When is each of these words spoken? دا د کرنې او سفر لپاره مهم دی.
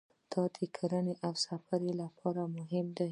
دا 0.31 0.43
د 0.55 0.57
کرنې 0.77 1.13
او 1.25 1.31
سفر 1.45 1.81
لپاره 2.01 2.41
مهم 2.57 2.87
دی. 2.97 3.09